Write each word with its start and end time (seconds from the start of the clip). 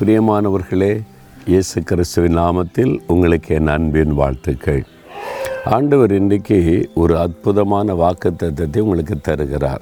பிரியமானவர்களே 0.00 1.02
இயேசு 1.46 1.82
கிறிஸ்துவின் 1.82 2.38
நாமத்தில் 2.38 2.98
உங்களுக்கு 3.06 3.54
என் 3.54 3.66
அன்பின் 3.66 4.14
வாழ்த்துக்கள். 4.14 4.84
ஆண்டவர் 5.64 6.12
இன்றைக்கு 6.12 6.90
ஒரு 6.94 7.18
அற்புதமான 7.18 7.94
வாக்குத்தத்தத்தை 7.94 8.78
உங்களுக்கு 8.78 9.20
தருகிறார். 9.20 9.80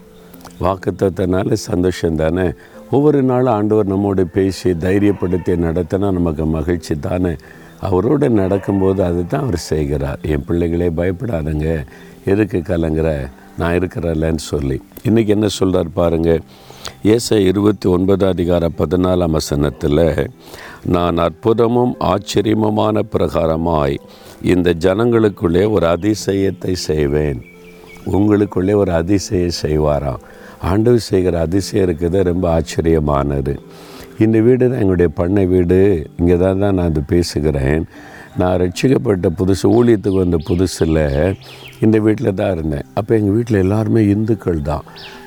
வாக்குத்தத்தினால 0.60 1.52
சந்தோஷம் 1.52 2.16
தானே? 2.16 2.52
ஒவ்வொரு 2.90 3.22
நாளும் 3.22 3.52
ஆண்டவர் 3.52 3.86
நம்மோடு 3.86 4.26
பேசி 4.26 4.70
தைரியப்படுத்தி 4.70 5.56
நடத்தினா 5.56 6.12
நமக்கு 6.12 6.46
மகிழ்ச்சி 6.46 6.98
தானே? 6.98 7.36
அவரோடு 7.80 8.30
நடக்கும்போது 8.30 9.04
அதை 9.04 9.26
தான் 9.26 9.40
அவர் 9.40 9.56
செய்கிறார். 9.56 10.18
என் 10.22 10.44
பிள்ளைகளே 10.44 10.88
பயப்படாதுங்க. 10.88 11.86
எதுக்கு 12.24 12.58
கலங்குற? 12.58 13.30
நான் 13.58 13.78
இருக்கிறல்லன்னு 13.78 14.36
சொல்லி. 14.36 14.82
இன்றைக்கி 15.08 15.26
என்ன 15.26 15.48
சொல்கிறார் 15.48 15.92
பாருங்கள் 15.92 16.40
ஏச 17.02 17.40
இருபத்தி 17.40 17.88
ஒன்பதாம் 17.88 18.30
அதிகார 18.30 18.68
பதினாலாம் 18.78 19.30
வசனத்தில் 19.30 20.30
நான் 20.84 21.16
அற்புதமும் 21.16 21.94
ஆச்சரியமுமான 22.00 23.02
பிரகாரமாய் 23.12 23.96
இந்த 24.42 24.74
ஜனங்களுக்குள்ளே 24.78 25.70
ஒரு 25.70 25.86
அதிசயத்தை 25.86 26.72
செய்வேன். 26.72 27.40
உங்களுக்குள்ளே 28.12 28.74
ஒரு 28.74 28.92
அதிசயம் 28.92 29.58
செய்வாராம். 29.62 30.22
ஆண்டு 30.70 31.00
செய்கிற 31.00 31.40
அதிசயம் 31.40 31.84
இருக்குது 31.86 32.22
ரொம்ப 32.22 32.60
ஆச்சரியமானது. 32.60 33.54
இந்த 34.18 34.40
வீடு 34.40 34.70
தான் 34.70 34.78
எங்களுடைய 34.78 35.10
பண்ணை 35.14 35.46
வீடு. 35.46 36.10
இங்கே 36.18 36.36
தான் 36.36 36.58
தான் 36.58 36.74
நான் 36.74 36.90
அது 36.90 37.02
பேசுகிறேன். 37.02 37.84
நான் 38.40 38.58
ரட்சிக்கப்பட்ட 38.60 39.28
புதுசு 39.38 39.66
ஊழியத்துக்கு 39.76 40.22
வந்த 40.24 40.38
புதுசில் 40.48 41.00
இந்த 41.84 41.96
வீட்டில் 42.04 42.36
தான் 42.38 42.52
இருந்தேன். 42.56 42.86
அப்போ 42.98 43.12
எங்கள் 43.18 43.34
வீட்டில் 43.36 43.58
எல்லாருமே 43.62 44.00
இந்துக்கள் 44.14 44.60
தான். 44.68 44.84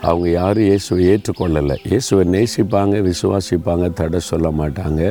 அவங்க 0.10 0.28
யாரும் 0.30 0.68
இயேசுவை 0.70 1.02
ஏற்றுக்கொள்ளலை. 1.12 1.76
இயேசுவை 1.90 2.24
நேசிப்பாங்க 2.36 2.96
விசுவாசிப்பாங்க 3.10 3.88
தடை 4.00 4.20
சொல்ல 4.30 4.50
மாட்டாங்க. 4.62 5.02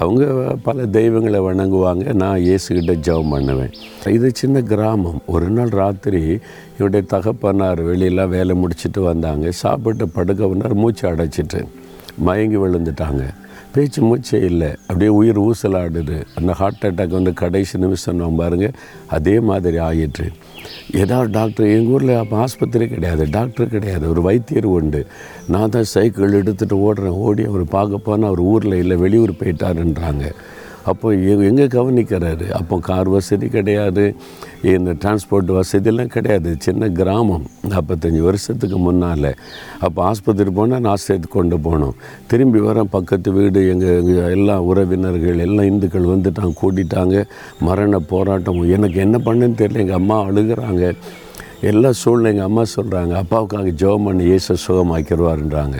அவங்க 0.00 0.24
பல 0.66 0.86
தெய்வங்களை 0.98 1.40
வணங்குவாங்க. 1.48 2.04
நான் 2.22 2.44
இயேசுகிட்ட 2.48 2.94
ஜெபம் 3.08 3.32
பண்ணுவேன். 3.34 3.72
இது 4.16 4.30
சின்ன 4.40 4.62
கிராமம். 4.72 5.20
ஒரு 5.34 5.48
நாள் 5.58 5.72
ராத்திரி 5.82 6.22
என்னுடைய 6.76 7.02
தகப்பனார் 7.14 7.82
வெளியெல்லாம் 7.90 8.34
வேலை 8.36 8.56
முடிச்சுட்டு 8.62 9.02
வந்தாங்க. 9.10 9.48
சாப்பிட்டு 9.62 10.06
படுக்கவுனார் 10.18 10.80
மூச்சு 10.82 11.06
அடைச்சிட்டு 11.12 11.62
மயங்கி 12.18 12.56
விழுந்துட்டாங்க. 12.56 13.34
பேச்சு 13.74 14.16
மூச்சே 14.16 14.42
இல்லை. 14.42 14.68
அப்படியே 14.68 15.10
உயிர் 15.10 15.40
ஊசலாடுது. 15.40 16.24
அந்த 16.34 16.52
ஹார்ட் 16.52 16.82
அட்டாக் 16.82 17.08
வந்து 17.08 17.32
கடைசி 17.32 17.78
நிமிஷம் 17.78 18.16
நம்ம 18.16 18.42
பாருங்க 18.42 18.70
அதே 19.06 19.40
மாதிரி 19.40 19.78
ஆயிற்று. 19.78 20.32
ஏதாவது 20.92 21.30
டாக்டர் 21.30 21.66
எங்கள் 21.66 21.92
ஊரில் 21.92 22.16
அப்போ 22.16 22.36
ஆஸ்பத்திரி 22.36 22.88
கிடையாது 22.88 23.26
டாக்டர் 23.30 23.68
கிடையாது. 23.68 24.08
ஒரு 24.08 24.22
வைத்தியர் 24.22 24.64
உண்டு. 24.64 25.06
நான் 25.48 25.68
தான் 25.68 25.84
சைக்கிள் 25.84 26.42
எடுத்துகிட்டு 26.42 26.72
ஓடுறேன். 26.72 27.18
ஓடி 27.26 27.44
அவர் 27.44 27.64
பார்க்க 27.64 27.96
போனால் 27.96 28.26
அவர் 28.26 28.38
ஊரில் 28.38 28.74
இல்லை 28.74 28.96
வெளியூர் 28.96 29.30
போயிட்டாருன்றாங்க. 29.30 30.32
அப்போ 30.90 31.08
எங்கே 31.48 31.66
கவனிக்கிறாரு? 31.74 32.46
அப்போ 32.58 32.76
கார் 32.88 33.08
வசதி 33.14 33.46
கிடையாது 33.56 34.04
இந்த 34.74 34.90
டிரான்ஸ்போர்ட் 35.02 35.50
வசதியெல்லாம் 35.58 36.12
கிடையாது. 36.14 36.50
சின்ன 36.66 36.88
கிராமம் 36.98 37.46
நாற்பத்தஞ்சு 37.72 38.22
வருஷத்துக்கு 38.28 38.78
முன்னால். 38.86 39.30
அப்போ 39.86 39.98
ஆஸ்பத்திரி 40.08 40.52
போனால் 40.58 40.84
நான் 40.88 41.04
சேர்த்து 41.06 41.30
கொண்டு 41.36 41.58
போனோம் 41.66 41.96
திரும்பி 42.32 42.62
வர 42.68 42.84
பக்கத்து 42.96 43.32
வீடு 43.38 43.62
எங்கள் 43.74 44.30
எல்லா 44.36 44.56
உறவினர்கள் 44.70 45.42
எல்லாம் 45.46 45.70
இந்துக்கள் 45.72 46.12
வந்துட்டாங்க 46.14 46.54
கூட்டிட்டாங்க. 46.62 47.16
மரண 47.68 48.00
போராட்டம் 48.12 48.62
எனக்கு 48.76 49.00
என்ன 49.06 49.18
பண்ணுன்னு 49.28 49.60
தெரியல. 49.62 49.84
எங்கள் 49.86 50.00
அம்மா 50.02 50.18
அழுகிறாங்க. 50.28 50.84
எல்லா 51.70 51.90
சூழ்நிலை 52.02 52.30
எங்கள் 52.32 52.48
அம்மா 52.50 52.62
சொல்கிறாங்க 52.76 53.12
அப்பாவுக்காக 53.22 53.72
ஜெபம் 53.82 54.06
பண்ணி 54.06 54.24
இயேசு 54.30 54.52
சுகமாக்கிடுவாருன்றாங்க. 54.66 55.78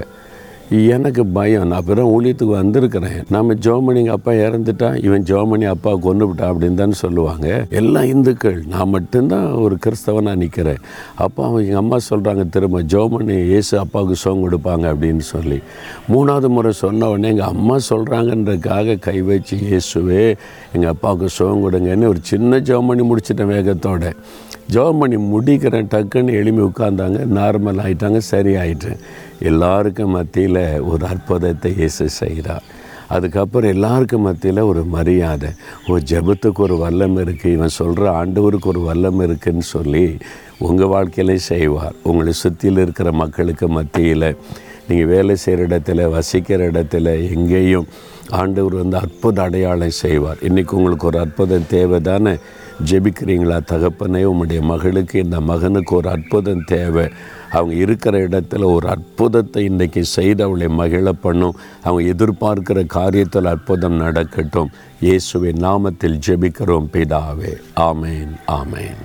எனக்கு 0.73 1.27
பயம். 1.27 1.67
நான் 1.67 1.84
பிறகு 1.84 2.23
ஊழியத்துக்கு 2.23 2.55
வந்திருக்கிறேன். 2.61 3.25
நம்ம 3.31 3.55
ஜோமணி 3.55 4.01
எங்கள் 4.03 4.15
அப்பா 4.15 4.33
இறந்துட்டான் 4.33 5.05
இவன் 5.05 5.23
ஜோமணி 5.23 5.64
அப்பா 5.64 5.95
கொண்டு 5.95 6.24
விட்டா 6.29 6.45
அப்படின்னு 6.51 6.74
தானே 6.74 6.92
சொல்லுவாங்க. 6.92 7.67
எல்லாம் 7.70 8.05
இந்துக்கள். 8.05 8.63
நான் 8.69 8.89
மட்டும்தான் 8.89 9.52
ஒரு 9.52 9.77
கிறிஸ்தவனாக 9.86 10.35
நிற்கிறேன் 10.35 10.80
அப்போ 11.14 11.45
அவங்க 11.45 11.63
எங்கள் 11.63 11.83
அம்மா 11.83 11.96
சொல்கிறாங்க 12.11 12.48
திரும்ப 12.48 12.83
ஜோமணி 12.83 13.48
ஏசு 13.48 13.79
அப்பாவுக்கு 13.79 14.17
சோகம் 14.17 14.45
கொடுப்பாங்க 14.46 14.86
அப்படின்னு 14.92 15.24
சொல்லி. 15.35 15.63
மூணாவது 16.13 16.48
முறை 16.48 16.73
சொன்ன 16.73 17.08
உடனே 17.08 17.29
எங்கள் 17.29 17.52
அம்மா 17.55 17.77
சொல்கிறாங்கன்றதுக்காக 17.91 18.98
கை 18.98 19.23
வச்சு 19.23 19.57
இயேசுவே 19.57 20.36
எங்கள் 20.73 20.91
அப்பாவுக்கு 20.91 21.29
சோகம் 21.29 21.64
கொடுங்கன்னு 21.64 22.07
ஒரு 22.07 22.19
சின்ன 22.23 22.58
ஜோமணி 22.58 23.05
முடிச்சிட்டேன் 23.11 23.52
வேகத்தோட. 23.55 24.14
ஜெபம் 24.70 25.33
முடிக்கிறேன் 25.33 25.89
டக்குன்னு 25.92 26.33
எளிமை 26.33 26.64
உட்காந்தாங்க 26.64 27.19
நார்மல் 27.39 27.80
ஆகிட்டாங்க 27.85 28.17
சரி 28.17 28.55
ஆயிட்டேன் 28.55 29.01
எல்லாருக்கும் 29.51 30.14
மத்தியில் 30.17 30.64
ஒரு 30.91 31.05
அற்புதத்தை 31.07 31.70
இயேசு 31.77 32.05
செய்கிறார். 32.20 32.64
அதுக்கப்புறம் 33.08 33.73
எல்லாருக்கும் 33.75 34.27
மத்தியில் 34.27 34.69
ஒரு 34.70 34.83
மரியாதை. 34.85 35.51
ஓ 35.89 35.97
ஜெபத்துக்கு 36.11 36.61
ஒரு 36.67 36.77
வல்லம் 36.85 37.17
இருக்குது 37.23 37.55
இவன் 37.57 37.77
சொல்கிற 37.81 38.05
ஆண்டவருக்கு 38.20 38.70
ஒரு 38.75 38.83
வல்லம் 38.89 39.20
இருக்குன்னு 39.23 39.67
சொல்லி 39.75 40.05
உங்கள் 40.58 40.92
வாழ்க்கையிலே 40.95 41.36
செய்வார். 41.51 41.97
உங்களை 42.02 42.33
சுற்றியில் 42.33 42.83
இருக்கிற 42.85 43.13
மக்களுக்கு 43.13 43.69
மத்தியில் 43.69 44.29
நீங்கள் 44.89 45.11
வேலை 45.14 45.36
செய்கிற 45.36 45.67
இடத்துல 45.67 46.08
வசிக்கிற 46.11 46.70
இடத்துல 46.70 47.35
எங்கேயும் 47.35 47.86
ஆண்டவர் 48.41 48.75
வந்து 48.75 48.97
அற்புத 48.97 49.42
அடையாளம் 49.42 50.01
செய்வார். 50.05 50.39
இன்றைக்கி 50.48 50.73
உங்களுக்கு 50.79 51.07
ஒரு 51.07 51.19
அற்புதம் 51.19 51.70
தேவை 51.75 52.01
தானே 52.01 52.33
ஜெபிக்கிறீங்களா? 52.91 53.58
தகப்பனே 53.73 54.23
உங்களுடைய 54.25 54.63
மகளுக்கு 54.63 55.17
இந்த 55.23 55.41
மகனுக்கு 55.41 55.92
ஒரு 55.97 56.08
அற்புதம் 56.08 56.64
தேவை. 56.67 57.07
அவங்க 57.52 57.74
இருக்கிற 57.74 58.29
இடத்துல 58.29 58.64
ஒரு 58.64 58.89
அற்புதத்தை 58.89 59.68
இன்றைக்கி 59.68 60.01
செய்து 60.01 60.45
அவளை 60.45 60.68
மகிழ 60.68 61.13
பண்ணும். 61.13 61.57
அவங்க 61.83 62.02
எதிர்பார்க்கிற 62.14 62.86
காரியத்தில் 62.95 63.52
அற்புதம் 63.55 63.96
நடக்கட்டும். 63.96 64.70
இயேசுவின் 65.01 65.64
நாமத்தில் 65.68 66.20
ஜெபிக்கிறோம் 66.27 66.90
பிதாவே. 66.92 67.55
ஆமேன் 67.77 68.35
ஆமேன். 68.46 69.02